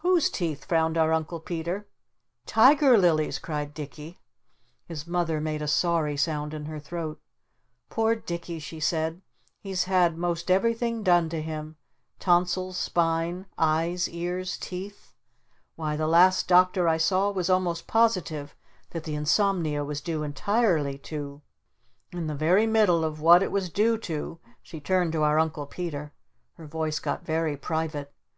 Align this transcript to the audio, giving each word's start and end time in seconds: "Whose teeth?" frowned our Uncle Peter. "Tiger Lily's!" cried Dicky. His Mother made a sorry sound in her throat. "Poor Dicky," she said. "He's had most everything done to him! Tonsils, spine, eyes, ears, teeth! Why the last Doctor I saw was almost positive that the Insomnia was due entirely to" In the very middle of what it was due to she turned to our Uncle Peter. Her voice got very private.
"Whose 0.00 0.30
teeth?" 0.30 0.64
frowned 0.64 0.96
our 0.96 1.12
Uncle 1.12 1.40
Peter. 1.40 1.86
"Tiger 2.46 2.96
Lily's!" 2.96 3.38
cried 3.38 3.74
Dicky. 3.74 4.18
His 4.86 5.06
Mother 5.06 5.42
made 5.42 5.60
a 5.60 5.68
sorry 5.68 6.16
sound 6.16 6.54
in 6.54 6.64
her 6.64 6.78
throat. 6.80 7.20
"Poor 7.90 8.16
Dicky," 8.16 8.60
she 8.60 8.80
said. 8.80 9.20
"He's 9.60 9.84
had 9.84 10.16
most 10.16 10.50
everything 10.50 11.02
done 11.02 11.28
to 11.28 11.42
him! 11.42 11.76
Tonsils, 12.18 12.78
spine, 12.78 13.44
eyes, 13.58 14.08
ears, 14.08 14.56
teeth! 14.56 15.14
Why 15.76 15.96
the 15.96 16.08
last 16.08 16.48
Doctor 16.48 16.88
I 16.88 16.96
saw 16.96 17.30
was 17.30 17.50
almost 17.50 17.86
positive 17.86 18.56
that 18.92 19.04
the 19.04 19.14
Insomnia 19.16 19.84
was 19.84 20.00
due 20.00 20.22
entirely 20.22 20.96
to" 21.00 21.42
In 22.10 22.26
the 22.26 22.34
very 22.34 22.66
middle 22.66 23.04
of 23.04 23.20
what 23.20 23.42
it 23.42 23.52
was 23.52 23.68
due 23.68 23.98
to 23.98 24.38
she 24.62 24.80
turned 24.80 25.12
to 25.12 25.24
our 25.24 25.38
Uncle 25.38 25.66
Peter. 25.66 26.14
Her 26.54 26.64
voice 26.66 26.98
got 26.98 27.26
very 27.26 27.58
private. 27.58 28.14